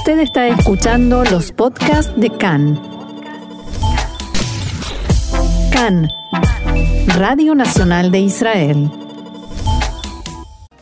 Usted 0.00 0.20
está 0.20 0.48
escuchando 0.48 1.24
los 1.24 1.52
podcasts 1.52 2.10
de 2.16 2.30
CAN. 2.30 2.80
CAN, 5.70 6.08
Radio 7.18 7.54
Nacional 7.54 8.10
de 8.10 8.20
Israel. 8.20 8.90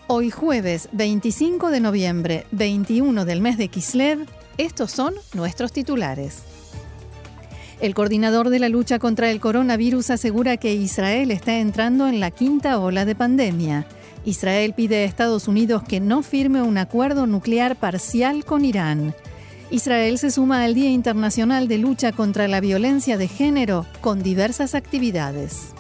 Hoy 0.06 0.30
jueves 0.30 0.88
25 0.92 1.72
de 1.72 1.80
noviembre, 1.80 2.46
21 2.52 3.24
del 3.24 3.40
mes 3.40 3.59
de 3.59 3.66
Kislev, 3.66 4.25
estos 4.57 4.93
son 4.93 5.14
nuestros 5.35 5.73
titulares. 5.73 6.45
El 7.80 7.96
coordinador 7.96 8.50
de 8.50 8.61
la 8.61 8.69
lucha 8.69 9.00
contra 9.00 9.32
el 9.32 9.41
coronavirus 9.41 10.11
asegura 10.11 10.59
que 10.59 10.75
Israel 10.75 11.32
está 11.32 11.59
entrando 11.59 12.07
en 12.07 12.21
la 12.21 12.30
quinta 12.30 12.79
ola 12.79 13.05
de 13.05 13.16
pandemia. 13.16 13.85
Israel 14.29 14.74
pide 14.74 14.96
a 14.96 15.04
Estados 15.04 15.48
Unidos 15.48 15.82
que 15.82 16.00
no 16.00 16.22
firme 16.22 16.61
un 16.61 16.76
acuerdo 16.76 17.26
nuclear 17.26 17.76
parcial 17.76 18.44
con 18.44 18.66
Irán. 18.66 19.14
Israel 19.70 20.18
se 20.18 20.30
suma 20.30 20.64
al 20.64 20.75
Día 20.75 20.90
Internacional 20.90 21.66
de 21.66 21.79
Lucha 21.79 22.12
contra 22.12 22.46
la 22.46 22.61
Violencia 22.61 23.17
de 23.17 23.26
Género 23.26 23.86
con 24.03 24.22
diversas 24.22 24.75
actividades. 24.75 25.72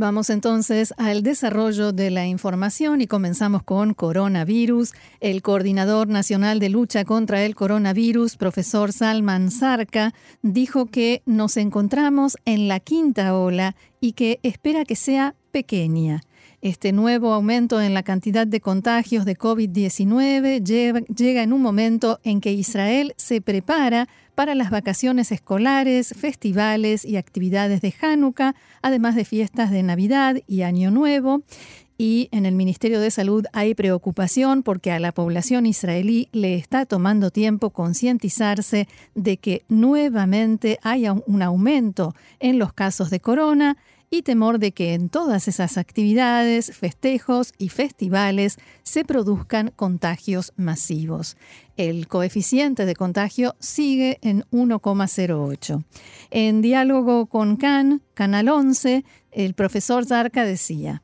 Vamos 0.00 0.30
entonces 0.30 0.94
al 0.96 1.24
desarrollo 1.24 1.90
de 1.90 2.12
la 2.12 2.24
información 2.24 3.00
y 3.00 3.08
comenzamos 3.08 3.64
con 3.64 3.94
coronavirus. 3.94 4.92
El 5.18 5.42
coordinador 5.42 6.06
nacional 6.06 6.60
de 6.60 6.68
lucha 6.68 7.04
contra 7.04 7.42
el 7.42 7.56
coronavirus, 7.56 8.36
profesor 8.36 8.92
Salman 8.92 9.50
Sarka, 9.50 10.14
dijo 10.40 10.86
que 10.86 11.22
nos 11.26 11.56
encontramos 11.56 12.36
en 12.44 12.68
la 12.68 12.78
quinta 12.78 13.36
ola 13.36 13.74
y 14.00 14.12
que 14.12 14.38
espera 14.44 14.84
que 14.84 14.94
sea 14.94 15.34
pequeña. 15.50 16.22
Este 16.60 16.92
nuevo 16.92 17.32
aumento 17.32 17.80
en 17.80 17.92
la 17.92 18.04
cantidad 18.04 18.46
de 18.46 18.60
contagios 18.60 19.24
de 19.24 19.36
COVID-19 19.36 20.62
llega 20.62 21.42
en 21.42 21.52
un 21.52 21.60
momento 21.60 22.20
en 22.22 22.40
que 22.40 22.52
Israel 22.52 23.14
se 23.16 23.40
prepara 23.40 24.08
para 24.38 24.54
las 24.54 24.70
vacaciones 24.70 25.32
escolares, 25.32 26.14
festivales 26.16 27.04
y 27.04 27.16
actividades 27.16 27.80
de 27.80 27.92
Hanukkah, 28.00 28.54
además 28.82 29.16
de 29.16 29.24
fiestas 29.24 29.72
de 29.72 29.82
Navidad 29.82 30.36
y 30.46 30.62
Año 30.62 30.92
Nuevo. 30.92 31.42
Y 31.98 32.28
en 32.30 32.46
el 32.46 32.54
Ministerio 32.54 33.00
de 33.00 33.10
Salud 33.10 33.46
hay 33.52 33.74
preocupación 33.74 34.62
porque 34.62 34.92
a 34.92 35.00
la 35.00 35.10
población 35.10 35.66
israelí 35.66 36.28
le 36.30 36.54
está 36.54 36.86
tomando 36.86 37.32
tiempo 37.32 37.70
concientizarse 37.70 38.86
de 39.16 39.38
que 39.38 39.64
nuevamente 39.68 40.78
haya 40.84 41.14
un 41.14 41.42
aumento 41.42 42.14
en 42.38 42.60
los 42.60 42.72
casos 42.72 43.10
de 43.10 43.18
corona 43.18 43.76
y 44.10 44.22
temor 44.22 44.58
de 44.58 44.72
que 44.72 44.94
en 44.94 45.08
todas 45.08 45.48
esas 45.48 45.76
actividades, 45.76 46.76
festejos 46.76 47.52
y 47.58 47.68
festivales 47.68 48.58
se 48.82 49.04
produzcan 49.04 49.72
contagios 49.76 50.52
masivos. 50.56 51.36
El 51.76 52.08
coeficiente 52.08 52.86
de 52.86 52.94
contagio 52.94 53.54
sigue 53.58 54.18
en 54.22 54.44
1,08. 54.50 55.84
En 56.30 56.62
diálogo 56.62 57.26
con 57.26 57.56
CAN, 57.56 58.02
Canal 58.14 58.48
11, 58.48 59.04
el 59.30 59.54
profesor 59.54 60.06
Zarka 60.06 60.44
decía. 60.44 61.02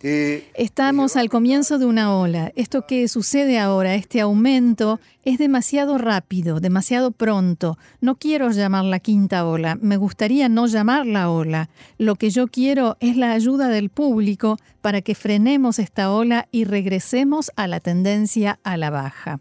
Estamos 0.00 1.16
al 1.16 1.28
comienzo 1.28 1.78
de 1.78 1.86
una 1.86 2.14
ola. 2.16 2.52
Esto 2.54 2.86
que 2.86 3.08
sucede 3.08 3.58
ahora, 3.58 3.96
este 3.96 4.20
aumento, 4.20 5.00
es 5.24 5.38
demasiado 5.38 5.98
rápido, 5.98 6.60
demasiado 6.60 7.10
pronto. 7.10 7.78
No 8.00 8.14
quiero 8.14 8.50
llamar 8.50 8.84
la 8.84 9.00
quinta 9.00 9.44
ola, 9.44 9.76
me 9.80 9.96
gustaría 9.96 10.48
no 10.48 10.66
llamarla 10.66 11.30
ola. 11.30 11.68
Lo 11.98 12.14
que 12.14 12.30
yo 12.30 12.46
quiero 12.46 12.96
es 13.00 13.16
la 13.16 13.32
ayuda 13.32 13.68
del 13.68 13.90
público 13.90 14.56
para 14.82 15.02
que 15.02 15.16
frenemos 15.16 15.80
esta 15.80 16.12
ola 16.12 16.46
y 16.52 16.62
regresemos 16.62 17.50
a 17.56 17.66
la 17.66 17.80
tendencia 17.80 18.60
a 18.62 18.76
la 18.76 18.90
baja. 18.90 19.40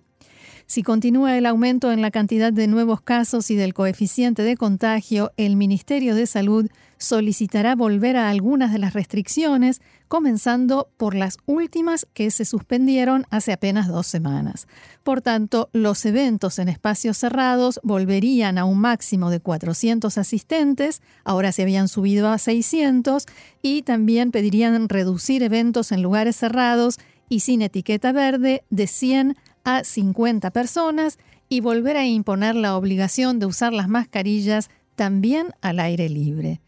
Si 0.66 0.84
continúa 0.84 1.38
el 1.38 1.46
aumento 1.46 1.94
en 1.94 2.02
la 2.02 2.12
cantidad 2.12 2.52
de 2.52 2.68
nuevos 2.68 3.00
casos 3.00 3.52
y 3.52 3.56
del 3.56 3.74
coeficiente 3.74 4.42
de 4.42 4.58
contagio, 4.58 5.32
el 5.38 5.56
Ministerio 5.56 6.14
de 6.14 6.26
Salud 6.26 6.68
solicitará 6.98 7.76
volver 7.76 8.18
a 8.18 8.30
algunas 8.30 8.72
de 8.72 8.80
las 8.80 8.94
restricciones, 8.94 9.82
comenzando 10.08 10.90
por 10.98 11.16
las 11.16 11.38
últimas 11.46 12.08
que 12.14 12.32
se 12.32 12.46
suspendieron 12.46 13.26
hace 13.30 13.54
apenas 13.54 13.88
dos 13.88 14.08
semanas. 14.08 14.68
Por 15.04 15.22
tanto, 15.22 15.70
los 15.74 16.06
eventos 16.06 16.60
en 16.60 16.70
espacios 16.70 17.18
cerrados 17.18 17.80
volverían 17.84 18.58
a 18.58 18.66
un 18.66 18.80
máximo 18.80 19.30
de 19.30 19.40
400 19.40 20.18
asistentes, 20.18 21.02
ahora 21.24 21.52
se 21.52 21.64
habían 21.64 21.88
subido 21.88 22.30
a 22.30 22.38
600, 22.38 23.26
y 23.62 23.84
también 23.84 24.32
pedirían 24.32 24.90
reducir 24.90 25.44
eventos 25.44 25.92
en 25.92 26.02
lugares 26.02 26.36
cerrados 26.36 27.00
y 27.30 27.42
sin 27.42 27.62
etiqueta 27.62 28.12
verde 28.12 28.64
de 28.70 28.88
100 28.88 29.38
a 29.64 29.84
50 29.84 30.52
personas 30.52 31.18
y 31.50 31.60
volver 31.62 31.98
a 31.98 32.06
imponer 32.06 32.56
la 32.56 32.78
obligación 32.78 33.40
de 33.40 33.46
usar 33.46 33.74
las 33.74 33.88
mascarillas 33.88 34.70
también 34.98 35.54
al 35.62 35.80
aire 35.80 36.10
libre. 36.10 36.60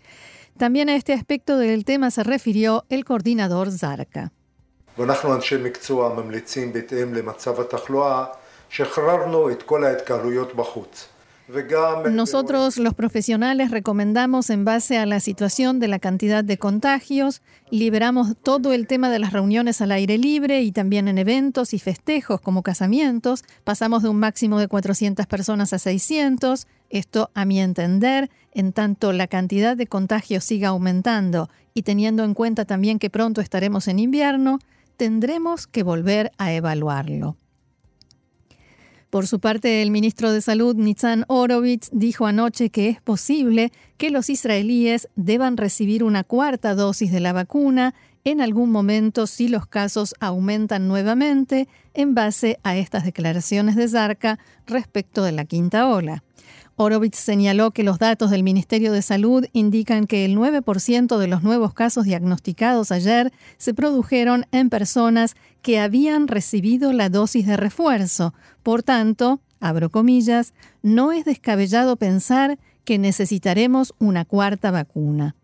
También 0.57 0.87
a 0.87 0.95
este 0.95 1.11
aspecto 1.11 1.57
del 1.57 1.83
tema 1.83 2.11
se 2.11 2.23
refirió 2.23 2.85
el 2.89 3.03
coordinador 3.03 3.71
Zarca. 3.71 4.31
Nosotros 12.11 12.77
los 12.77 12.93
profesionales 12.93 13.71
recomendamos 13.71 14.51
en 14.51 14.65
base 14.65 14.99
a 14.99 15.07
la 15.07 15.19
situación 15.19 15.79
de 15.79 15.87
la 15.87 15.97
cantidad 15.97 16.43
de 16.43 16.59
contagios, 16.59 17.41
liberamos 17.71 18.35
todo 18.43 18.71
el 18.71 18.85
tema 18.85 19.09
de 19.09 19.17
las 19.17 19.33
reuniones 19.33 19.81
al 19.81 19.91
aire 19.91 20.19
libre 20.19 20.61
y 20.61 20.71
también 20.71 21.07
en 21.07 21.17
eventos 21.17 21.73
y 21.73 21.79
festejos 21.79 22.39
como 22.39 22.61
casamientos, 22.61 23.43
pasamos 23.63 24.03
de 24.03 24.09
un 24.09 24.19
máximo 24.19 24.59
de 24.59 24.67
400 24.67 25.25
personas 25.25 25.73
a 25.73 25.79
600, 25.79 26.67
esto 26.89 27.31
a 27.33 27.45
mi 27.45 27.59
entender, 27.59 28.29
en 28.51 28.73
tanto 28.73 29.13
la 29.13 29.27
cantidad 29.27 29.77
de 29.77 29.87
contagios 29.87 30.43
siga 30.43 30.69
aumentando 30.69 31.49
y 31.73 31.83
teniendo 31.83 32.23
en 32.23 32.33
cuenta 32.33 32.65
también 32.65 32.99
que 32.99 33.09
pronto 33.09 33.41
estaremos 33.41 33.87
en 33.87 33.99
invierno, 33.99 34.59
tendremos 34.97 35.67
que 35.67 35.83
volver 35.83 36.31
a 36.37 36.51
evaluarlo. 36.53 37.37
Por 39.09 39.25
su 39.25 39.39
parte, 39.39 39.81
el 39.81 39.89
ministro 39.89 40.31
de 40.31 40.41
Salud, 40.41 40.75
Nitzan 40.75 41.25
Orovitz, 41.27 41.89
dijo 41.91 42.27
anoche 42.27 42.69
que 42.69 42.89
es 42.89 43.01
posible 43.01 43.71
que 43.97 44.11
los 44.11 44.29
israelíes 44.29 45.09
deban 45.15 45.57
recibir 45.57 46.03
una 46.03 46.23
cuarta 46.23 46.75
dosis 46.75 47.11
de 47.11 47.19
la 47.19 47.33
vacuna 47.33 47.95
en 48.23 48.39
algún 48.39 48.71
momento 48.71 49.25
si 49.25 49.47
los 49.47 49.65
casos 49.65 50.13
aumentan 50.19 50.87
nuevamente 50.87 51.67
en 51.95 52.13
base 52.13 52.59
a 52.61 52.77
estas 52.77 53.03
declaraciones 53.03 53.75
de 53.75 53.87
Zarca 53.87 54.37
respecto 54.67 55.23
de 55.23 55.31
la 55.31 55.45
quinta 55.45 55.87
ola. 55.87 56.23
Orovitz 56.81 57.17
señaló 57.17 57.71
que 57.71 57.83
los 57.83 57.99
datos 57.99 58.31
del 58.31 58.41
Ministerio 58.41 58.93
de 58.93 59.01
Salud 59.01 59.45
indican 59.51 60.07
que 60.07 60.23
el 60.23 60.37
9% 60.37 61.17
de 61.17 61.27
los 61.27 61.43
nuevos 61.43 61.73
casos 61.73 62.05
diagnosticados 62.05 62.93
ayer 62.93 63.33
se 63.57 63.73
produjeron 63.73 64.45
en 64.53 64.69
personas 64.69 65.35
que 65.61 65.77
habían 65.81 66.29
recibido 66.29 66.93
la 66.93 67.09
dosis 67.09 67.45
de 67.45 67.57
refuerzo. 67.57 68.33
Por 68.63 68.81
tanto, 68.81 69.41
abro 69.59 69.89
comillas, 69.89 70.53
no 70.81 71.11
es 71.11 71.25
descabellado 71.25 71.97
pensar 71.97 72.57
que 72.85 72.97
necesitaremos 72.97 73.93
una 73.99 74.23
cuarta 74.23 74.71
vacuna. 74.71 75.35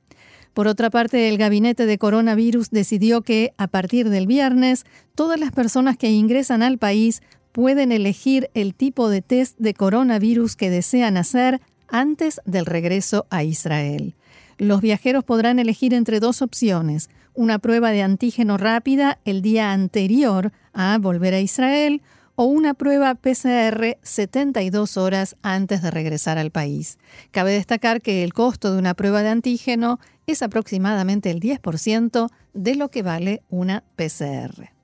Por 0.53 0.69
otra 0.69 0.89
parte, 0.89 1.27
el 1.27 1.37
gabinete 1.37 1.85
de 1.85 1.97
coronavirus 1.97 2.69
decidió 2.69 3.23
que, 3.23 3.53
a 3.57 3.67
partir 3.67 4.09
del 4.09 4.25
viernes, 4.25 4.85
todas 5.15 5.37
las 5.37 5.51
personas 5.51 5.97
que 5.97 6.09
ingresan 6.11 6.63
al 6.63 6.77
país 6.77 7.21
pueden 7.55 7.93
elegir 7.93 8.49
el 8.53 8.75
tipo 8.75 9.07
de 9.07 9.21
test 9.21 9.57
de 9.59 9.73
coronavirus 9.73 10.57
que 10.57 10.69
desean 10.69 11.15
hacer 11.15 11.61
antes 11.87 12.41
del 12.43 12.65
regreso 12.65 13.27
a 13.29 13.45
Israel. 13.45 14.13
Los 14.57 14.81
viajeros 14.81 15.23
podrán 15.23 15.57
elegir 15.57 15.93
entre 15.93 16.19
dos 16.19 16.41
opciones, 16.41 17.09
una 17.33 17.59
prueba 17.59 17.91
de 17.91 18.01
antígeno 18.01 18.57
rápida 18.57 19.19
el 19.23 19.41
día 19.41 19.71
anterior 19.71 20.51
a 20.73 20.97
volver 20.97 21.33
a 21.33 21.39
Israel 21.39 22.01
o 22.35 22.43
una 22.43 22.73
prueba 22.73 23.15
PCR 23.15 23.99
72 24.01 24.97
horas 24.97 25.37
antes 25.41 25.81
de 25.81 25.91
regresar 25.91 26.37
al 26.37 26.51
país. 26.51 26.97
Cabe 27.31 27.53
destacar 27.53 28.01
que 28.01 28.25
el 28.25 28.33
costo 28.33 28.73
de 28.73 28.79
una 28.79 28.95
prueba 28.95 29.23
de 29.23 29.29
antígeno 29.29 30.01
es 30.27 30.41
aproximadamente 30.41 31.31
el 31.31 31.39
10% 31.39 32.27
de 32.53 32.75
lo 32.75 32.91
que 32.91 33.01
vale 33.01 33.43
una 33.49 33.85
PCR. 33.95 34.74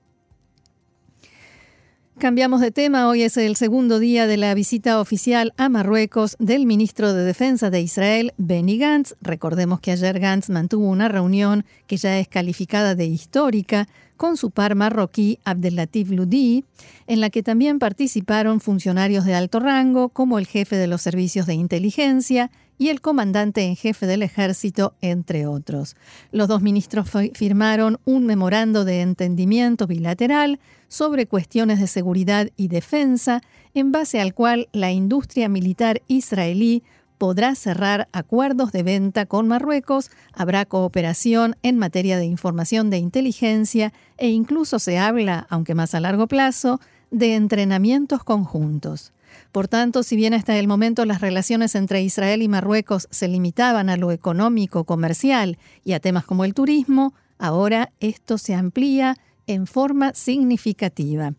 Cambiamos 2.22 2.62
de 2.62 2.70
tema. 2.70 3.08
Hoy 3.08 3.24
es 3.24 3.36
el 3.36 3.56
segundo 3.56 3.98
día 3.98 4.28
de 4.28 4.38
la 4.38 4.54
visita 4.54 5.02
oficial 5.02 5.56
a 5.58 5.70
Marruecos 5.70 6.36
del 6.38 6.68
ministro 6.68 7.16
de 7.16 7.24
Defensa 7.24 7.72
de 7.72 7.82
Israel, 7.82 8.36
Benny 8.38 8.78
Gantz. 8.78 9.16
Recordemos 9.22 9.80
que 9.80 9.90
ayer 9.90 10.20
Gantz 10.20 10.52
mantuvo 10.52 10.88
una 10.88 11.08
reunión 11.08 11.66
que 11.88 11.98
ya 11.98 12.20
es 12.20 12.28
calificada 12.28 12.94
de 12.94 13.06
histórica 13.06 13.88
con 14.22 14.38
su 14.38 14.52
par 14.52 14.76
marroquí 14.76 15.40
Abdelatif 15.46 16.12
Ludi, 16.12 16.64
en 17.08 17.22
la 17.22 17.32
que 17.32 17.42
también 17.42 17.80
participaron 17.80 18.62
funcionarios 18.62 19.26
de 19.26 19.34
alto 19.34 19.60
rango 19.60 20.10
como 20.10 20.38
el 20.38 20.46
jefe 20.46 20.76
de 20.76 20.86
los 20.86 21.02
servicios 21.02 21.48
de 21.48 21.56
inteligencia 21.56 22.52
y 22.78 22.90
el 22.90 23.02
comandante 23.02 23.64
en 23.64 23.76
jefe 23.76 24.06
del 24.06 24.22
ejército, 24.22 24.94
entre 25.02 25.48
otros. 25.48 25.96
Los 26.32 26.48
dos 26.48 26.62
ministros 26.62 27.10
firmaron 27.34 28.00
un 28.06 28.28
memorando 28.28 28.86
de 28.86 29.02
entendimiento 29.02 29.88
bilateral 29.88 30.60
sobre 30.88 31.26
cuestiones 31.26 31.80
de 31.80 31.88
seguridad 31.88 32.48
y 32.58 32.68
defensa, 32.68 33.42
en 33.74 33.92
base 33.92 34.22
al 34.22 34.36
cual 34.36 34.70
la 34.72 34.92
industria 34.92 35.50
militar 35.50 36.04
israelí 36.08 36.84
podrá 37.22 37.54
cerrar 37.54 38.08
acuerdos 38.14 38.72
de 38.72 38.82
venta 38.82 39.28
con 39.28 39.48
Marruecos, 39.48 40.10
habrá 40.34 40.66
cooperación 40.66 41.56
en 41.62 41.78
materia 41.78 42.18
de 42.18 42.26
información 42.26 42.90
de 42.90 42.98
inteligencia 42.98 43.94
e 44.18 44.30
incluso 44.30 44.80
se 44.80 44.98
habla, 44.98 45.46
aunque 45.52 45.76
más 45.76 45.94
a 45.94 46.00
largo 46.00 46.26
plazo, 46.26 46.82
de 47.12 47.36
entrenamientos 47.36 48.24
conjuntos. 48.24 49.14
Por 49.52 49.68
tanto, 49.68 50.02
si 50.02 50.16
bien 50.16 50.34
hasta 50.34 50.58
el 50.58 50.68
momento 50.68 51.06
las 51.06 51.22
relaciones 51.22 51.76
entre 51.76 52.02
Israel 52.02 52.42
y 52.42 52.48
Marruecos 52.48 53.08
se 53.12 53.28
limitaban 53.28 53.92
a 53.92 53.98
lo 53.98 54.12
económico, 54.12 54.86
comercial 54.86 55.60
y 55.84 55.94
a 55.94 56.00
temas 56.00 56.26
como 56.26 56.44
el 56.44 56.56
turismo, 56.56 57.14
ahora 57.38 57.92
esto 58.00 58.40
se 58.40 58.56
amplía 58.56 59.16
en 59.48 59.68
forma 59.68 60.14
significativa. 60.14 61.34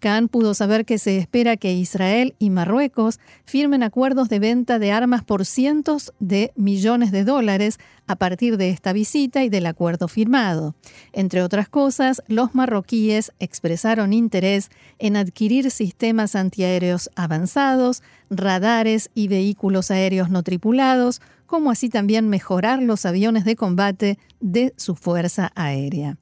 Khan 0.00 0.28
pudo 0.28 0.54
saber 0.54 0.84
que 0.84 0.98
se 0.98 1.18
espera 1.18 1.56
que 1.56 1.72
Israel 1.72 2.34
y 2.38 2.50
Marruecos 2.50 3.18
firmen 3.44 3.82
acuerdos 3.82 4.28
de 4.28 4.38
venta 4.38 4.78
de 4.78 4.92
armas 4.92 5.24
por 5.24 5.44
cientos 5.44 6.12
de 6.20 6.52
millones 6.54 7.10
de 7.10 7.24
dólares 7.24 7.78
a 8.06 8.16
partir 8.16 8.56
de 8.58 8.70
esta 8.70 8.92
visita 8.92 9.42
y 9.42 9.48
del 9.48 9.66
acuerdo 9.66 10.06
firmado. 10.06 10.76
Entre 11.12 11.42
otras 11.42 11.68
cosas, 11.68 12.22
los 12.28 12.54
marroquíes 12.54 13.32
expresaron 13.40 14.12
interés 14.12 14.70
en 14.98 15.16
adquirir 15.16 15.70
sistemas 15.70 16.36
antiaéreos 16.36 17.10
avanzados, 17.16 18.02
radares 18.30 19.10
y 19.14 19.26
vehículos 19.28 19.90
aéreos 19.90 20.30
no 20.30 20.42
tripulados, 20.42 21.20
como 21.46 21.70
así 21.70 21.88
también 21.88 22.28
mejorar 22.28 22.82
los 22.82 23.04
aviones 23.04 23.44
de 23.44 23.56
combate 23.56 24.18
de 24.38 24.74
su 24.76 24.94
fuerza 24.94 25.50
aérea. 25.56 26.18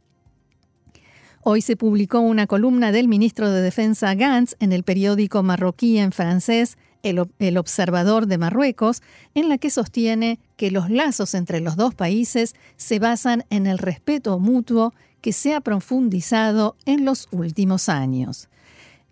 Hoy 1.49 1.63
se 1.63 1.77
publicó 1.77 2.19
una 2.19 2.49
columna 2.49 2.91
del 2.91 3.07
ministro 3.07 3.49
de 3.53 3.63
Defensa 3.63 4.17
Gantz 4.17 4.57
en 4.59 4.73
el 4.73 4.83
periódico 4.83 5.45
marroquí 5.45 5.97
en 5.97 6.11
francés 6.11 6.77
el, 7.05 7.57
Observador 7.57 8.27
de 8.27 8.37
Marruecos, 8.37 9.01
en 9.33 9.49
la 9.49 9.57
que 9.57 9.71
sostiene 9.71 10.41
que 10.57 10.73
los 10.73 10.91
lazos 10.91 11.35
entre 11.35 11.61
los 11.61 11.77
dos 11.77 11.95
países 11.95 12.57
se 12.77 12.99
basan 12.99 13.45
en 13.49 13.69
el 13.69 13.79
respeto 13.79 14.41
mutuo 14.41 14.93
que 15.21 15.33
se 15.33 15.55
ha 15.55 15.61
profundizado 15.61 16.75
en 16.85 17.05
los 17.05 17.29
últimos 17.31 17.89
años. 17.89 18.49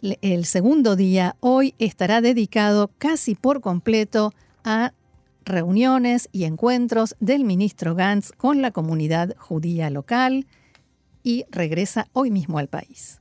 El 0.01 0.45
segundo 0.45 0.97
día 0.97 1.37
hoy 1.39 1.75
estará 1.79 2.21
dedicado 2.21 2.91
casi 2.99 3.37
por 3.37 3.61
completo 3.61 4.35
a 4.65 4.93
reuniones 5.45 6.29
y 6.33 6.47
encuentros 6.47 7.15
del 7.21 7.45
ministro 7.45 7.95
Gantz 7.95 8.33
con 8.33 8.61
la 8.61 8.73
comunidad 8.73 9.37
judía 9.39 9.89
local, 9.89 10.47
y 11.25 11.47
regresa 11.51 12.07
hoy 12.13 12.31
mismo 12.31 12.59
al 12.59 12.69
país. 12.69 13.21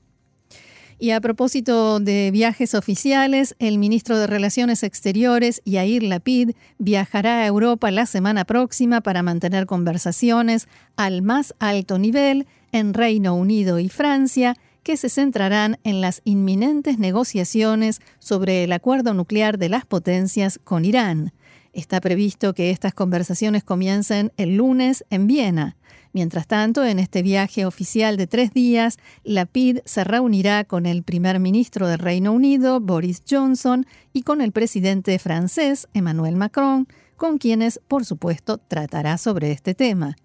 Y 1.00 1.12
a 1.12 1.20
propósito 1.20 2.00
de 2.00 2.30
viajes 2.32 2.76
oficiales, 2.76 3.56
el 3.60 3.78
ministro 3.78 4.18
de 4.18 4.28
Relaciones 4.28 4.84
Exteriores, 4.84 5.62
Yair 5.66 6.04
Lapid, 6.04 6.52
viajará 6.78 7.40
a 7.42 7.48
Europa 7.48 7.92
la 7.92 8.06
semana 8.06 8.46
próxima 8.46 9.02
para 9.02 9.24
mantener 9.24 9.66
conversaciones 9.66 10.68
al 10.96 11.22
más 11.22 11.56
alto 11.60 11.98
nivel 11.98 12.48
en 12.72 12.94
Reino 12.94 13.36
Unido 13.36 13.80
y 13.80 13.90
Francia, 13.90 14.56
que 14.84 14.96
se 14.96 15.10
centrarán 15.10 15.78
en 15.84 16.00
las 16.00 16.22
inminentes 16.26 17.00
negociaciones 17.00 18.00
sobre 18.20 18.64
el 18.64 18.72
acuerdo 18.72 19.14
nuclear 19.14 19.58
de 19.58 19.70
las 19.70 19.86
potencias 19.86 20.60
con 20.64 20.86
Irán. 20.86 21.34
Está 21.74 22.02
previsto 22.02 22.54
que 22.54 22.70
estas 22.70 22.94
conversaciones 22.94 23.64
comiencen 23.64 24.32
el 24.38 24.58
lunes 24.58 25.04
en 25.10 25.26
Viena. 25.28 25.76
Mientras 26.14 26.46
tanto, 26.46 26.86
en 26.86 27.00
este 27.00 27.24
viaje 27.24 27.66
oficial 27.66 28.18
de 28.18 28.28
tres 28.28 28.54
días, 28.54 28.98
la 29.24 29.48
PID 29.48 29.80
se 29.84 30.04
reunirá 30.04 30.64
con 30.64 30.86
el 30.86 31.02
primer 31.02 31.40
ministro 31.40 31.88
del 31.88 31.98
Reino 31.98 32.32
Unido, 32.32 32.80
Boris 32.80 33.24
Johnson, 33.28 33.88
y 34.14 34.22
con 34.22 34.40
el 34.40 34.52
presidente 34.52 35.18
francés, 35.18 35.88
Emmanuel 35.96 36.36
Macron, 36.36 36.88
con 37.18 37.40
quienes, 37.40 37.80
por 37.88 38.06
supuesto, 38.06 38.60
tratará 38.60 39.18
sobre 39.18 39.52
este 39.52 39.74
tema. 39.74 40.16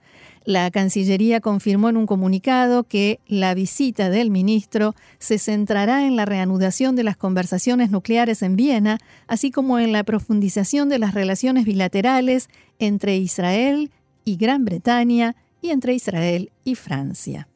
La 0.44 0.70
Cancillería 0.70 1.40
confirmó 1.40 1.88
en 1.88 1.96
un 1.96 2.06
comunicado 2.06 2.84
que 2.84 3.20
la 3.26 3.54
visita 3.54 4.10
del 4.10 4.30
ministro 4.30 4.94
se 5.18 5.38
centrará 5.38 6.06
en 6.06 6.16
la 6.16 6.26
reanudación 6.26 6.96
de 6.96 7.04
las 7.04 7.16
conversaciones 7.16 7.90
nucleares 7.90 8.42
en 8.42 8.56
Viena, 8.56 8.98
así 9.26 9.50
como 9.50 9.78
en 9.78 9.92
la 9.92 10.04
profundización 10.04 10.90
de 10.90 10.98
las 10.98 11.14
relaciones 11.14 11.64
bilaterales 11.64 12.48
entre 12.78 13.16
Israel 13.16 13.90
y 14.24 14.36
Gran 14.36 14.66
Bretaña 14.66 15.34
y 15.60 15.70
entre 15.70 15.94
Israel 15.94 16.50
y 16.64 16.74
Francia. 16.74 17.48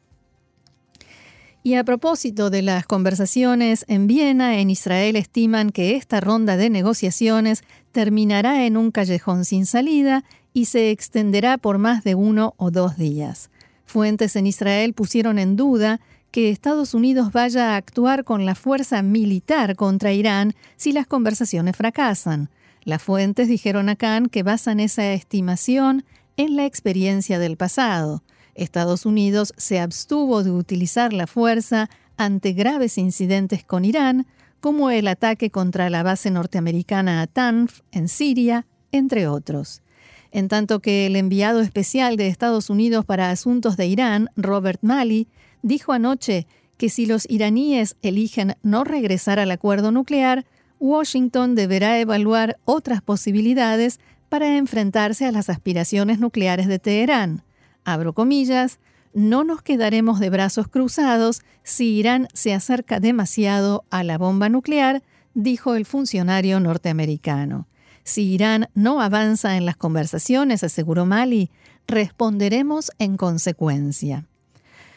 Y 1.64 1.74
a 1.74 1.84
propósito 1.84 2.50
de 2.50 2.62
las 2.62 2.86
conversaciones 2.86 3.84
en 3.86 4.08
Viena, 4.08 4.58
en 4.58 4.68
Israel 4.68 5.14
estiman 5.14 5.70
que 5.70 5.94
esta 5.94 6.20
ronda 6.20 6.56
de 6.56 6.70
negociaciones 6.70 7.62
terminará 7.92 8.66
en 8.66 8.76
un 8.76 8.90
callejón 8.90 9.44
sin 9.44 9.64
salida 9.66 10.24
y 10.52 10.64
se 10.64 10.90
extenderá 10.90 11.58
por 11.58 11.78
más 11.78 12.02
de 12.02 12.16
uno 12.16 12.54
o 12.56 12.72
dos 12.72 12.96
días. 12.96 13.50
Fuentes 13.84 14.34
en 14.34 14.48
Israel 14.48 14.92
pusieron 14.92 15.38
en 15.38 15.54
duda 15.54 16.00
que 16.32 16.50
Estados 16.50 16.94
Unidos 16.94 17.30
vaya 17.30 17.74
a 17.74 17.76
actuar 17.76 18.24
con 18.24 18.44
la 18.44 18.56
fuerza 18.56 19.02
militar 19.02 19.76
contra 19.76 20.12
Irán 20.12 20.54
si 20.76 20.90
las 20.90 21.06
conversaciones 21.06 21.76
fracasan. 21.76 22.50
Las 22.84 23.02
fuentes 23.02 23.46
dijeron 23.46 23.88
a 23.88 23.96
Khan 23.96 24.28
que 24.28 24.42
basan 24.42 24.80
esa 24.80 25.12
estimación 25.12 26.04
en 26.36 26.56
la 26.56 26.66
experiencia 26.66 27.38
del 27.38 27.56
pasado. 27.56 28.22
Estados 28.54 29.06
Unidos 29.06 29.52
se 29.56 29.80
abstuvo 29.80 30.42
de 30.42 30.50
utilizar 30.50 31.12
la 31.12 31.26
fuerza 31.26 31.88
ante 32.16 32.52
graves 32.52 32.98
incidentes 32.98 33.64
con 33.64 33.84
Irán, 33.84 34.26
como 34.60 34.90
el 34.90 35.08
ataque 35.08 35.50
contra 35.50 35.90
la 35.90 36.02
base 36.02 36.30
norteamericana 36.30 37.22
a 37.22 37.26
Tanf 37.26 37.80
en 37.90 38.08
Siria, 38.08 38.66
entre 38.92 39.26
otros. 39.26 39.82
En 40.30 40.48
tanto 40.48 40.80
que 40.80 41.06
el 41.06 41.16
enviado 41.16 41.60
especial 41.60 42.16
de 42.16 42.28
Estados 42.28 42.70
Unidos 42.70 43.04
para 43.04 43.30
Asuntos 43.30 43.76
de 43.76 43.86
Irán, 43.86 44.28
Robert 44.36 44.80
Malley, 44.82 45.28
dijo 45.62 45.92
anoche 45.92 46.46
que 46.76 46.88
si 46.88 47.06
los 47.06 47.28
iraníes 47.28 47.96
eligen 48.02 48.56
no 48.62 48.84
regresar 48.84 49.38
al 49.38 49.50
acuerdo 49.50 49.92
nuclear, 49.92 50.46
Washington 50.80 51.54
deberá 51.54 52.00
evaluar 52.00 52.58
otras 52.64 53.02
posibilidades 53.02 54.00
para 54.32 54.56
enfrentarse 54.56 55.26
a 55.26 55.30
las 55.30 55.50
aspiraciones 55.50 56.18
nucleares 56.18 56.66
de 56.66 56.78
Teherán. 56.78 57.42
Abro 57.84 58.14
comillas, 58.14 58.78
no 59.12 59.44
nos 59.44 59.60
quedaremos 59.60 60.20
de 60.20 60.30
brazos 60.30 60.68
cruzados 60.68 61.42
si 61.64 61.98
Irán 61.98 62.28
se 62.32 62.54
acerca 62.54 62.98
demasiado 62.98 63.84
a 63.90 64.02
la 64.04 64.16
bomba 64.16 64.48
nuclear, 64.48 65.02
dijo 65.34 65.74
el 65.74 65.84
funcionario 65.84 66.60
norteamericano. 66.60 67.68
Si 68.04 68.22
Irán 68.22 68.70
no 68.74 69.02
avanza 69.02 69.58
en 69.58 69.66
las 69.66 69.76
conversaciones, 69.76 70.64
aseguró 70.64 71.04
Mali, 71.04 71.50
responderemos 71.86 72.90
en 72.98 73.18
consecuencia. 73.18 74.24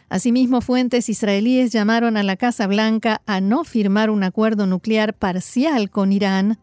Asimismo, 0.08 0.62
fuentes 0.62 1.10
israelíes 1.10 1.74
llamaron 1.74 2.16
a 2.16 2.24
la 2.24 2.38
Casa 2.38 2.68
Blanca 2.68 3.22
a 3.26 3.42
no 3.42 3.66
firmar 3.66 4.12
un 4.12 4.24
acuerdo 4.24 4.66
nuclear 4.66 5.14
parcial 5.14 5.90
con 5.90 6.14
Irán 6.14 6.58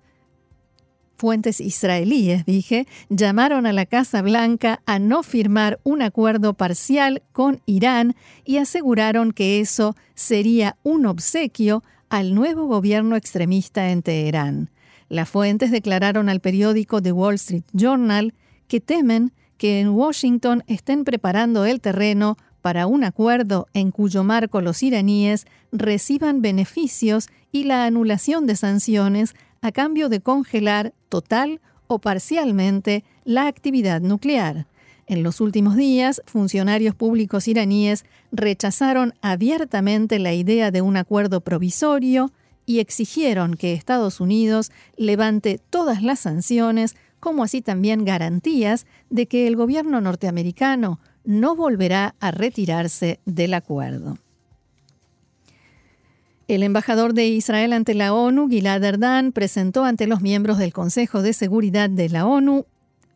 fuentes 1.22 1.60
israelíes, 1.60 2.44
dije, 2.46 2.88
llamaron 3.08 3.64
a 3.64 3.72
la 3.72 3.86
Casa 3.86 4.22
Blanca 4.22 4.82
a 4.86 4.98
no 4.98 5.22
firmar 5.22 5.78
un 5.84 6.02
acuerdo 6.02 6.54
parcial 6.54 7.22
con 7.30 7.60
Irán 7.64 8.16
y 8.44 8.56
aseguraron 8.56 9.30
que 9.30 9.60
eso 9.60 9.94
sería 10.16 10.76
un 10.82 11.06
obsequio 11.06 11.84
al 12.08 12.34
nuevo 12.34 12.66
gobierno 12.66 13.14
extremista 13.14 13.90
en 13.90 14.02
Teherán. 14.02 14.70
Las 15.08 15.28
fuentes 15.28 15.70
declararon 15.70 16.28
al 16.28 16.40
periódico 16.40 17.00
The 17.00 17.12
Wall 17.12 17.34
Street 17.34 17.62
Journal 17.72 18.34
que 18.66 18.80
temen 18.80 19.32
que 19.58 19.78
en 19.78 19.90
Washington 19.90 20.64
estén 20.66 21.04
preparando 21.04 21.66
el 21.66 21.80
terreno 21.80 22.36
para 22.62 22.88
un 22.88 23.04
acuerdo 23.04 23.68
en 23.74 23.92
cuyo 23.92 24.24
marco 24.24 24.60
los 24.60 24.82
iraníes 24.82 25.46
reciban 25.70 26.42
beneficios 26.42 27.28
y 27.52 27.62
la 27.62 27.84
anulación 27.84 28.44
de 28.46 28.56
sanciones 28.56 29.36
a 29.62 29.72
cambio 29.72 30.08
de 30.08 30.20
congelar 30.20 30.92
total 31.08 31.60
o 31.86 32.00
parcialmente 32.00 33.04
la 33.24 33.46
actividad 33.46 34.00
nuclear. 34.00 34.66
En 35.06 35.22
los 35.22 35.40
últimos 35.40 35.76
días, 35.76 36.22
funcionarios 36.26 36.94
públicos 36.94 37.48
iraníes 37.48 38.04
rechazaron 38.30 39.14
abiertamente 39.22 40.18
la 40.18 40.32
idea 40.32 40.70
de 40.70 40.82
un 40.82 40.96
acuerdo 40.96 41.40
provisorio 41.40 42.30
y 42.66 42.78
exigieron 42.78 43.54
que 43.54 43.72
Estados 43.72 44.20
Unidos 44.20 44.70
levante 44.96 45.60
todas 45.70 46.02
las 46.02 46.20
sanciones, 46.20 46.96
como 47.20 47.44
así 47.44 47.62
también 47.62 48.04
garantías 48.04 48.86
de 49.10 49.26
que 49.26 49.46
el 49.46 49.56
gobierno 49.56 50.00
norteamericano 50.00 51.00
no 51.24 51.54
volverá 51.54 52.14
a 52.20 52.30
retirarse 52.30 53.20
del 53.26 53.54
acuerdo. 53.54 54.18
El 56.48 56.62
embajador 56.62 57.14
de 57.14 57.26
Israel 57.28 57.72
ante 57.72 57.94
la 57.94 58.12
ONU, 58.12 58.48
Gilad 58.48 58.82
Erdan, 58.82 59.32
presentó 59.32 59.84
ante 59.84 60.06
los 60.06 60.20
miembros 60.20 60.58
del 60.58 60.72
Consejo 60.72 61.22
de 61.22 61.32
Seguridad 61.32 61.88
de 61.88 62.08
la 62.08 62.26
ONU 62.26 62.66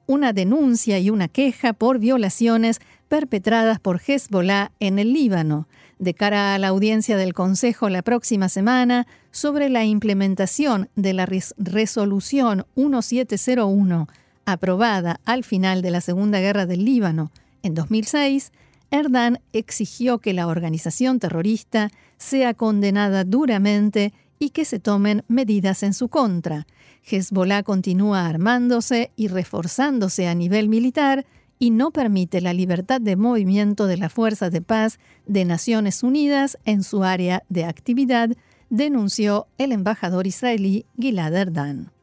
una 0.06 0.32
denuncia 0.32 0.98
y 1.00 1.10
una 1.10 1.26
queja 1.26 1.72
por 1.72 1.98
violaciones 1.98 2.80
perpetradas 3.08 3.80
por 3.80 4.00
Hezbollah 4.04 4.70
en 4.78 4.98
el 4.98 5.12
Líbano, 5.12 5.66
de 5.98 6.14
cara 6.14 6.54
a 6.54 6.58
la 6.58 6.68
audiencia 6.68 7.16
del 7.16 7.34
Consejo 7.34 7.88
la 7.88 8.02
próxima 8.02 8.48
semana 8.48 9.06
sobre 9.32 9.68
la 9.68 9.84
implementación 9.84 10.88
de 10.94 11.12
la 11.12 11.26
resolución 11.26 12.66
1701, 12.76 14.08
aprobada 14.44 15.20
al 15.24 15.42
final 15.42 15.82
de 15.82 15.90
la 15.90 16.00
Segunda 16.00 16.38
Guerra 16.38 16.66
del 16.66 16.84
Líbano 16.84 17.32
en 17.62 17.74
2006, 17.74 18.52
Erdan 18.90 19.40
exigió 19.52 20.18
que 20.18 20.32
la 20.32 20.46
organización 20.46 21.18
terrorista 21.18 21.90
sea 22.18 22.54
condenada 22.54 23.24
duramente 23.24 24.12
y 24.38 24.50
que 24.50 24.64
se 24.64 24.78
tomen 24.78 25.24
medidas 25.28 25.82
en 25.82 25.94
su 25.94 26.08
contra. 26.08 26.66
Hezbollah 27.02 27.62
continúa 27.62 28.26
armándose 28.26 29.10
y 29.16 29.28
reforzándose 29.28 30.28
a 30.28 30.34
nivel 30.34 30.68
militar 30.68 31.26
y 31.58 31.70
no 31.70 31.90
permite 31.90 32.40
la 32.40 32.52
libertad 32.52 33.00
de 33.00 33.16
movimiento 33.16 33.86
de 33.86 33.96
la 33.96 34.08
Fuerza 34.08 34.50
de 34.50 34.60
Paz 34.60 34.98
de 35.26 35.44
Naciones 35.44 36.02
Unidas 36.02 36.58
en 36.64 36.82
su 36.82 37.02
área 37.02 37.44
de 37.48 37.64
actividad, 37.64 38.30
denunció 38.68 39.46
el 39.58 39.72
embajador 39.72 40.26
israelí 40.26 40.84
Gilad 40.98 41.34
Erdan. 41.34 41.95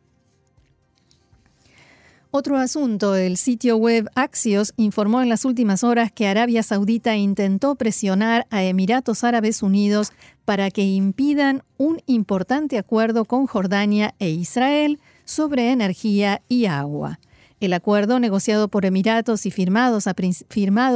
Otro 2.36 2.58
asunto, 2.58 3.14
el 3.14 3.38
sitio 3.38 3.78
web 3.78 4.10
Axios 4.16 4.74
informó 4.76 5.22
en 5.22 5.30
las 5.30 5.46
últimas 5.46 5.84
horas 5.84 6.12
que 6.12 6.26
Arabia 6.26 6.64
Saudita 6.64 7.16
intentó 7.16 7.76
presionar 7.76 8.48
a 8.50 8.64
Emiratos 8.64 9.24
Árabes 9.24 9.62
Unidos 9.62 10.12
para 10.44 10.72
que 10.72 10.82
impidan 10.82 11.62
un 11.78 12.02
importante 12.08 12.80
acuerdo 12.80 13.26
con 13.26 13.46
Jordania 13.46 14.16
e 14.18 14.32
Israel 14.32 15.00
sobre 15.26 15.70
energía 15.70 16.42
y 16.50 16.66
agua. 16.66 17.20
El 17.60 17.72
acuerdo 17.72 18.20
negociado 18.20 18.68
por 18.68 18.88
Emiratos 18.88 19.46
y 19.46 19.52
firmado 19.52 20.00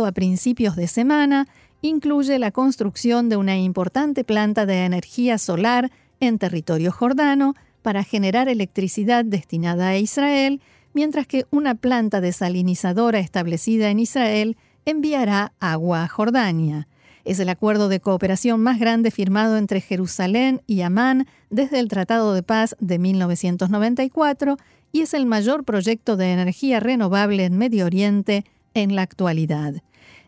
a 0.08 0.12
principios 0.13 0.75
de 0.75 0.88
semana 0.88 1.48
incluye 1.84 2.39
la 2.39 2.50
construcción 2.50 3.29
de 3.29 3.38
una 3.38 3.60
importante 3.60 4.24
planta 4.24 4.65
de 4.65 4.86
energía 4.86 5.38
solar 5.38 5.91
en 6.20 6.39
territorio 6.39 6.91
jordano 6.91 7.53
para 7.84 8.03
generar 8.03 8.50
electricidad 8.50 9.24
destinada 9.24 9.89
a 9.89 9.98
Israel 10.00 10.62
mientras 10.98 11.27
que 11.27 11.46
una 11.51 11.75
planta 11.75 12.22
desalinizadora 12.22 13.20
establecida 13.20 13.92
en 13.92 14.00
Israel 14.00 14.58
enviará 14.84 15.54
agua 15.60 16.01
a 16.01 16.08
Jordania. 16.08 16.88
Es 17.24 17.39
el 17.39 17.50
acuerdo 17.50 17.88
de 17.88 18.00
cooperación 18.00 18.62
más 18.62 18.80
grande 18.80 19.12
firmado 19.12 19.58
entre 19.58 19.80
Jerusalén 19.80 20.63
y 20.66 20.82
Amán 20.82 21.27
desde 21.51 21.77
el 21.77 21.88
Tratado 21.88 22.34
de 22.34 22.42
Paz 22.42 22.75
de 22.80 22.98
1994 22.98 24.58
y 24.92 25.01
es 25.01 25.13
el 25.13 25.27
mayor 25.27 25.66
proyecto 25.66 26.18
de 26.18 26.32
energía 26.32 26.80
renovable 26.80 27.46
en 27.46 27.60
Medio 27.60 27.86
Oriente 27.86 28.44
en 28.74 28.96
la 28.96 29.04
actualidad. 29.04 29.75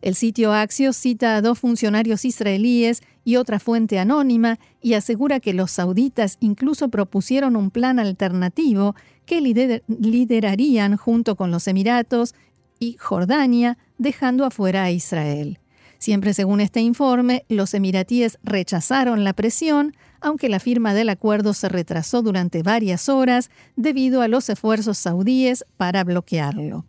El 0.02 0.16
sitio 0.16 0.54
Axios 0.54 0.96
cita 0.96 1.36
a 1.36 1.42
dos 1.42 1.60
funcionarios 1.60 2.24
israelíes 2.24 3.02
y 3.26 3.36
otra 3.36 3.60
fuente 3.60 4.00
anónima 4.00 4.60
y 4.82 4.94
asegura 4.94 5.40
que 5.40 5.54
los 5.54 5.72
sauditas 5.72 6.38
incluso 6.40 6.90
propusieron 6.90 7.56
un 7.56 7.70
plan 7.70 8.00
alternativo 8.00 8.96
que 9.26 9.42
liderarían 9.42 10.96
junto 10.96 11.36
con 11.36 11.52
los 11.52 11.68
Emiratos 11.68 12.34
y 12.80 12.94
Jordania, 12.94 13.78
dejando 13.98 14.46
afuera 14.46 14.84
a 14.84 14.92
Israel. 14.92 15.60
Siempre 15.98 16.34
según 16.34 16.62
este 16.62 16.80
informe, 16.80 17.44
los 17.50 17.74
emiratíes 17.74 18.40
rechazaron 18.42 19.26
la 19.26 19.34
presión, 19.34 19.98
aunque 20.22 20.48
la 20.48 20.62
firma 20.62 20.94
del 20.94 21.10
acuerdo 21.10 21.54
se 21.54 21.68
retrasó 21.68 22.22
durante 22.22 22.64
varias 22.64 23.10
horas 23.10 23.52
debido 23.76 24.22
a 24.22 24.30
los 24.30 24.50
esfuerzos 24.50 24.98
saudíes 24.98 25.66
para 25.76 26.06
bloquearlo. 26.06 26.86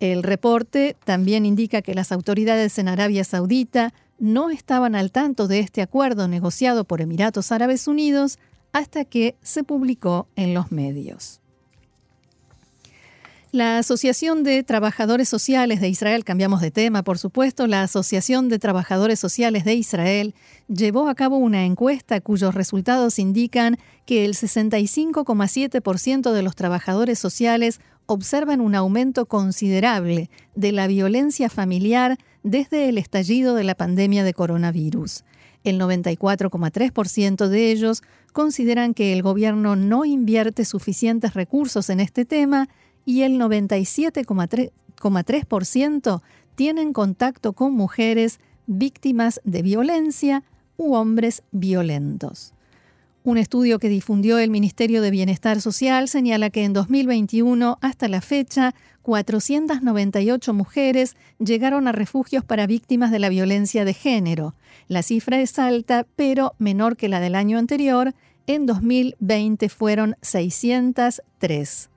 El 0.00 0.22
reporte 0.22 0.96
también 1.04 1.46
indica 1.46 1.82
que 1.82 1.94
las 1.94 2.12
autoridades 2.12 2.78
en 2.78 2.88
Arabia 2.88 3.24
Saudita 3.24 3.94
no 4.18 4.50
estaban 4.50 4.94
al 4.94 5.10
tanto 5.10 5.48
de 5.48 5.60
este 5.60 5.82
acuerdo 5.82 6.28
negociado 6.28 6.84
por 6.84 7.00
Emiratos 7.00 7.52
Árabes 7.52 7.88
Unidos 7.88 8.38
hasta 8.72 9.04
que 9.04 9.36
se 9.42 9.64
publicó 9.64 10.28
en 10.36 10.54
los 10.54 10.72
medios. 10.72 11.40
La 13.54 13.78
Asociación 13.78 14.42
de 14.42 14.64
Trabajadores 14.64 15.28
Sociales 15.28 15.80
de 15.80 15.88
Israel, 15.88 16.24
cambiamos 16.24 16.60
de 16.60 16.72
tema 16.72 17.04
por 17.04 17.18
supuesto, 17.18 17.68
la 17.68 17.82
Asociación 17.82 18.48
de 18.48 18.58
Trabajadores 18.58 19.20
Sociales 19.20 19.64
de 19.64 19.74
Israel 19.74 20.34
llevó 20.66 21.08
a 21.08 21.14
cabo 21.14 21.36
una 21.36 21.64
encuesta 21.64 22.20
cuyos 22.20 22.52
resultados 22.56 23.20
indican 23.20 23.78
que 24.06 24.24
el 24.24 24.34
65,7% 24.34 26.32
de 26.32 26.42
los 26.42 26.56
trabajadores 26.56 27.20
sociales 27.20 27.80
observan 28.06 28.60
un 28.60 28.74
aumento 28.74 29.26
considerable 29.26 30.30
de 30.54 30.72
la 30.72 30.86
violencia 30.86 31.48
familiar 31.48 32.18
desde 32.42 32.88
el 32.88 32.98
estallido 32.98 33.54
de 33.54 33.64
la 33.64 33.74
pandemia 33.74 34.24
de 34.24 34.34
coronavirus. 34.34 35.24
El 35.64 35.80
94,3% 35.80 37.48
de 37.48 37.70
ellos 37.70 38.02
consideran 38.32 38.94
que 38.94 39.14
el 39.14 39.22
gobierno 39.22 39.76
no 39.76 40.04
invierte 40.04 40.64
suficientes 40.64 41.34
recursos 41.34 41.88
en 41.88 42.00
este 42.00 42.24
tema 42.24 42.68
y 43.06 43.22
el 43.22 43.38
97,3% 43.40 46.22
tienen 46.54 46.92
contacto 46.92 47.52
con 47.54 47.72
mujeres 47.72 48.40
víctimas 48.66 49.40
de 49.44 49.62
violencia 49.62 50.42
u 50.76 50.94
hombres 50.94 51.42
violentos. 51.50 52.52
Un 53.26 53.38
estudio 53.38 53.78
que 53.78 53.88
difundió 53.88 54.38
el 54.38 54.50
Ministerio 54.50 55.00
de 55.00 55.10
Bienestar 55.10 55.62
Social 55.62 56.08
señala 56.08 56.50
que 56.50 56.62
en 56.62 56.74
2021, 56.74 57.78
hasta 57.80 58.06
la 58.06 58.20
fecha, 58.20 58.74
498 59.00 60.52
mujeres 60.52 61.16
llegaron 61.38 61.88
a 61.88 61.92
refugios 61.92 62.44
para 62.44 62.66
víctimas 62.66 63.10
de 63.10 63.20
la 63.20 63.30
violencia 63.30 63.86
de 63.86 63.94
género. 63.94 64.54
La 64.88 65.02
cifra 65.02 65.40
es 65.40 65.58
alta, 65.58 66.06
pero 66.16 66.52
menor 66.58 66.98
que 66.98 67.08
la 67.08 67.18
del 67.18 67.34
año 67.34 67.56
anterior. 67.56 68.12
En 68.46 68.66
2020 68.66 69.70
fueron 69.70 70.16
603. 70.20 71.88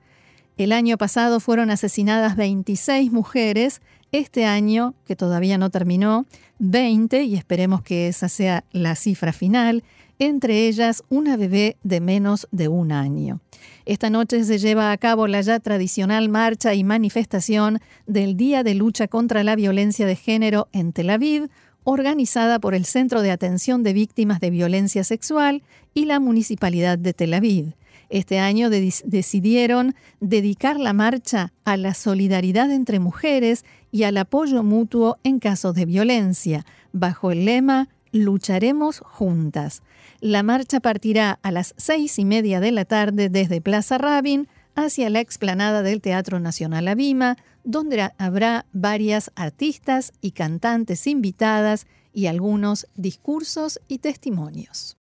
El 0.56 0.72
año 0.72 0.96
pasado 0.96 1.40
fueron 1.40 1.70
asesinadas 1.70 2.36
26 2.36 3.12
mujeres, 3.12 3.82
este 4.12 4.44
año, 4.44 4.94
que 5.06 5.16
todavía 5.16 5.58
no 5.58 5.70
terminó, 5.70 6.26
20, 6.58 7.22
y 7.24 7.34
esperemos 7.36 7.82
que 7.82 8.08
esa 8.08 8.28
sea 8.28 8.64
la 8.72 8.94
cifra 8.94 9.32
final, 9.32 9.84
entre 10.18 10.66
ellas 10.66 11.02
una 11.08 11.36
bebé 11.36 11.76
de 11.82 12.00
menos 12.00 12.48
de 12.50 12.68
un 12.68 12.92
año. 12.92 13.40
Esta 13.86 14.10
noche 14.10 14.44
se 14.44 14.58
lleva 14.58 14.92
a 14.92 14.98
cabo 14.98 15.26
la 15.26 15.40
ya 15.40 15.60
tradicional 15.60 16.28
marcha 16.28 16.74
y 16.74 16.84
manifestación 16.84 17.80
del 18.06 18.36
Día 18.36 18.62
de 18.62 18.74
Lucha 18.74 19.08
contra 19.08 19.44
la 19.44 19.56
Violencia 19.56 20.06
de 20.06 20.16
Género 20.16 20.68
en 20.72 20.92
Tel 20.92 21.10
Aviv, 21.10 21.48
organizada 21.84 22.58
por 22.58 22.74
el 22.74 22.84
Centro 22.84 23.22
de 23.22 23.30
Atención 23.30 23.82
de 23.82 23.94
Víctimas 23.94 24.40
de 24.40 24.50
Violencia 24.50 25.04
Sexual 25.04 25.62
y 25.94 26.04
la 26.04 26.20
Municipalidad 26.20 26.98
de 26.98 27.14
Tel 27.14 27.32
Aviv. 27.32 27.74
Este 28.08 28.38
año 28.38 28.70
decidieron 28.70 29.94
dedicar 30.20 30.80
la 30.80 30.92
marcha 30.92 31.52
a 31.64 31.76
la 31.76 31.92
solidaridad 31.94 32.70
entre 32.70 33.00
mujeres 33.00 33.64
y 33.90 34.04
al 34.04 34.16
apoyo 34.16 34.62
mutuo 34.62 35.18
en 35.24 35.38
casos 35.38 35.74
de 35.74 35.84
violencia, 35.84 36.64
bajo 36.92 37.30
el 37.30 37.44
lema 37.44 37.88
Lucharemos 38.12 39.00
juntas. 39.00 39.82
La 40.20 40.42
marcha 40.42 40.80
partirá 40.80 41.38
a 41.42 41.52
las 41.52 41.74
seis 41.76 42.18
y 42.18 42.24
media 42.24 42.60
de 42.60 42.72
la 42.72 42.86
tarde 42.86 43.28
desde 43.28 43.60
Plaza 43.60 43.98
Rabin 43.98 44.48
hacia 44.74 45.10
la 45.10 45.20
explanada 45.20 45.82
del 45.82 46.00
Teatro 46.00 46.40
Nacional 46.40 46.88
Abima, 46.88 47.36
donde 47.64 48.10
habrá 48.16 48.64
varias 48.72 49.30
artistas 49.34 50.12
y 50.20 50.30
cantantes 50.30 51.06
invitadas 51.06 51.86
y 52.14 52.26
algunos 52.26 52.86
discursos 52.96 53.80
y 53.88 53.98
testimonios. 53.98 54.97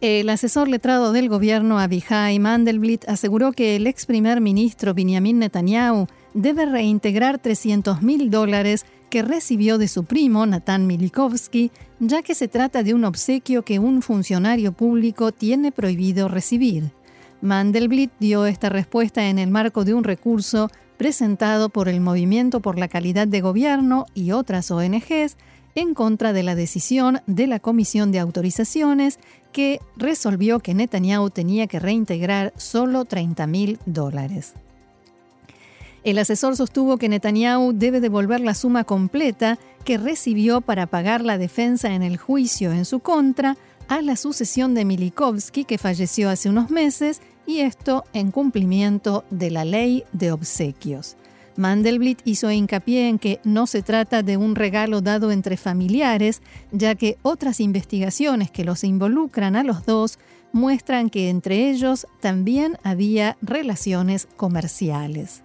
El 0.00 0.30
asesor 0.30 0.66
letrado 0.68 1.12
del 1.12 1.28
gobierno 1.28 1.78
Abihai 1.78 2.38
Mandelblit 2.38 3.06
aseguró 3.06 3.52
que 3.52 3.76
el 3.76 3.86
ex 3.86 4.06
primer 4.06 4.40
ministro 4.40 4.94
Benjamin 4.94 5.38
Netanyahu 5.38 6.06
debe 6.32 6.64
reintegrar 6.64 7.38
300 7.38 8.00
mil 8.00 8.30
dólares 8.30 8.86
que 9.10 9.20
recibió 9.20 9.76
de 9.76 9.88
su 9.88 10.04
primo 10.04 10.46
Natan 10.46 10.86
Milikovsky, 10.86 11.70
ya 11.98 12.22
que 12.22 12.34
se 12.34 12.48
trata 12.48 12.82
de 12.82 12.94
un 12.94 13.04
obsequio 13.04 13.62
que 13.62 13.78
un 13.78 14.00
funcionario 14.00 14.72
público 14.72 15.32
tiene 15.32 15.70
prohibido 15.70 16.28
recibir. 16.28 16.92
Mandelblit 17.42 18.10
dio 18.18 18.46
esta 18.46 18.70
respuesta 18.70 19.28
en 19.28 19.38
el 19.38 19.50
marco 19.50 19.84
de 19.84 19.92
un 19.92 20.04
recurso 20.04 20.70
presentado 20.96 21.68
por 21.68 21.90
el 21.90 22.00
Movimiento 22.00 22.60
por 22.60 22.78
la 22.78 22.88
Calidad 22.88 23.28
de 23.28 23.42
Gobierno 23.42 24.06
y 24.14 24.30
otras 24.30 24.70
ONGs 24.70 25.36
en 25.80 25.94
contra 25.94 26.32
de 26.32 26.42
la 26.42 26.54
decisión 26.54 27.20
de 27.26 27.46
la 27.46 27.58
Comisión 27.58 28.12
de 28.12 28.18
Autorizaciones 28.18 29.18
que 29.52 29.80
resolvió 29.96 30.60
que 30.60 30.74
Netanyahu 30.74 31.30
tenía 31.30 31.66
que 31.66 31.80
reintegrar 31.80 32.52
solo 32.56 33.04
30 33.04 33.46
mil 33.46 33.78
dólares. 33.86 34.54
El 36.02 36.18
asesor 36.18 36.56
sostuvo 36.56 36.96
que 36.96 37.08
Netanyahu 37.08 37.72
debe 37.74 38.00
devolver 38.00 38.40
la 38.40 38.54
suma 38.54 38.84
completa 38.84 39.58
que 39.84 39.98
recibió 39.98 40.60
para 40.60 40.86
pagar 40.86 41.22
la 41.22 41.36
defensa 41.36 41.92
en 41.94 42.02
el 42.02 42.16
juicio 42.16 42.72
en 42.72 42.84
su 42.84 43.00
contra 43.00 43.56
a 43.88 44.02
la 44.02 44.16
sucesión 44.16 44.74
de 44.74 44.84
Milikovsky, 44.84 45.64
que 45.64 45.76
falleció 45.76 46.30
hace 46.30 46.48
unos 46.48 46.70
meses, 46.70 47.20
y 47.46 47.60
esto 47.60 48.04
en 48.12 48.30
cumplimiento 48.30 49.24
de 49.30 49.50
la 49.50 49.64
ley 49.64 50.04
de 50.12 50.30
obsequios. 50.30 51.16
Mandelblit 51.56 52.20
hizo 52.24 52.50
hincapié 52.50 53.08
en 53.08 53.18
que 53.18 53.40
no 53.44 53.66
se 53.66 53.82
trata 53.82 54.22
de 54.22 54.36
un 54.36 54.54
regalo 54.54 55.00
dado 55.00 55.32
entre 55.32 55.56
familiares, 55.56 56.42
ya 56.72 56.94
que 56.94 57.18
otras 57.22 57.60
investigaciones 57.60 58.50
que 58.50 58.64
los 58.64 58.84
involucran 58.84 59.56
a 59.56 59.62
los 59.62 59.84
dos 59.84 60.18
muestran 60.52 61.10
que 61.10 61.28
entre 61.28 61.70
ellos 61.70 62.06
también 62.20 62.78
había 62.82 63.36
relaciones 63.42 64.28
comerciales. 64.36 65.42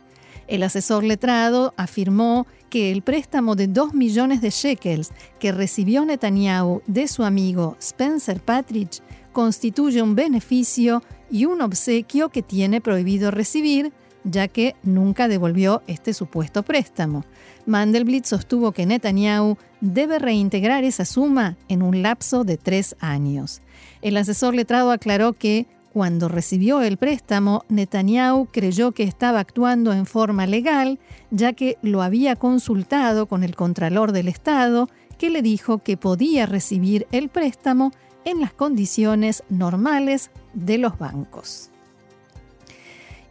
El 0.48 0.64
asesor 0.64 1.04
letrado 1.04 1.74
afirmó 1.76 2.46
que 2.70 2.92
el 2.92 3.02
préstamo 3.02 3.56
de 3.56 3.68
2 3.68 3.94
millones 3.94 4.42
de 4.42 4.52
shekels 4.52 5.12
que 5.40 5.52
recibió 5.52 6.06
Netanyahu 6.06 6.82
de 6.86 7.08
su 7.08 7.24
amigo 7.24 7.78
Spencer 7.80 8.40
Patrick 8.42 9.02
constituye 9.34 10.02
un 10.02 10.16
beneficio 10.16 11.02
y 11.32 11.46
un 11.46 11.62
obsequio 11.62 12.30
que 12.30 12.44
tiene 12.44 12.80
prohibido 12.80 13.32
recibir, 13.32 13.92
ya 14.25 14.48
que 14.50 14.75
nunca 14.84 15.29
devolvió 15.29 15.82
este 15.88 16.13
supuesto 16.13 16.63
préstamo. 16.63 17.24
Mandelblit 17.65 18.25
sostuvo 18.25 18.74
que 18.74 18.86
Netanyahu 18.86 19.58
debe 19.79 20.20
reintegrar 20.20 20.84
esa 20.84 21.05
suma 21.05 21.55
en 21.70 21.82
un 21.82 22.01
lapso 22.01 22.44
de 22.44 22.58
tres 22.58 22.96
años. 23.00 23.62
El 24.01 24.17
asesor 24.17 24.53
letrado 24.53 24.91
aclaró 24.91 25.34
que 25.34 25.67
cuando 25.94 26.27
recibió 26.27 26.82
el 26.82 26.98
préstamo, 26.98 27.63
Netanyahu 27.70 28.48
creyó 28.48 28.91
que 28.91 29.03
estaba 29.03 29.39
actuando 29.39 29.94
en 29.94 30.05
forma 30.05 30.46
legal, 30.46 31.00
ya 31.32 31.53
que 31.53 31.77
lo 31.82 32.01
había 32.01 32.36
consultado 32.36 33.27
con 33.27 33.46
el 33.46 33.55
Contralor 33.55 34.12
del 34.12 34.27
Estado, 34.27 34.89
que 35.17 35.29
le 35.29 35.41
dijo 35.41 35.77
que 35.77 35.96
podía 35.96 36.46
recibir 36.46 37.08
el 37.13 37.29
préstamo 37.29 37.94
en 38.25 38.41
las 38.41 38.51
condiciones 38.51 39.44
normales 39.50 40.32
de 40.53 40.79
los 40.79 40.98
bancos. 40.98 41.72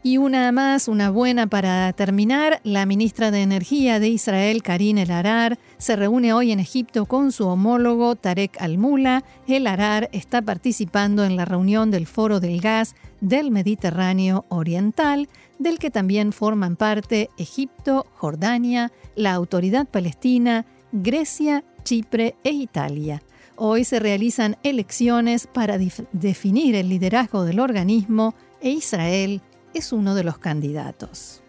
Y 0.06 0.18
una 0.18 0.52
más, 0.52 0.86
una 0.86 1.08
buena 1.08 1.46
para 1.46 1.90
terminar, 1.94 2.60
la 2.62 2.84
ministra 2.84 3.30
de 3.30 3.40
Energía 3.40 3.98
de 4.00 4.08
Israel, 4.08 4.62
Karin 4.62 4.98
El 4.98 5.10
Arar, 5.10 5.58
se 5.78 5.96
reúne 5.96 6.34
hoy 6.34 6.52
en 6.52 6.60
Egipto 6.60 7.06
con 7.06 7.32
su 7.32 7.46
homólogo 7.46 8.14
Tarek 8.14 8.60
Al-Mula. 8.60 9.24
El 9.46 9.66
Arar 9.66 10.10
está 10.12 10.42
participando 10.42 11.24
en 11.24 11.36
la 11.36 11.46
reunión 11.46 11.90
del 11.90 12.06
Foro 12.06 12.38
del 12.38 12.60
Gas 12.60 12.96
del 13.22 13.50
Mediterráneo 13.50 14.44
Oriental, 14.50 15.26
del 15.58 15.78
que 15.78 15.90
también 15.90 16.34
forman 16.34 16.76
parte 16.76 17.30
Egipto, 17.38 18.04
Jordania, 18.12 18.92
la 19.16 19.32
Autoridad 19.32 19.86
Palestina, 19.86 20.66
Grecia, 20.92 21.64
Chipre 21.82 22.34
e 22.44 22.50
Italia. 22.50 23.22
Hoy 23.56 23.84
se 23.84 24.00
realizan 24.00 24.58
elecciones 24.64 25.46
para 25.46 25.78
definir 26.12 26.74
el 26.74 26.90
liderazgo 26.90 27.44
del 27.44 27.58
organismo 27.58 28.34
e 28.60 28.68
Israel 28.68 29.40
es 29.74 29.92
uno 29.92 30.14
de 30.14 30.24
los 30.24 30.38
candidatos. 30.38 31.43